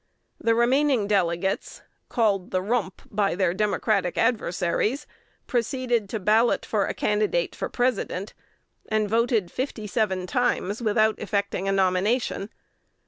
[0.39, 5.05] The remaining delegates, called "the rump" by their Democratic adversaries,
[5.45, 8.33] proceeded to ballot for a candidate for President,
[8.89, 12.49] and voted fifty seven times without effecting a nomination.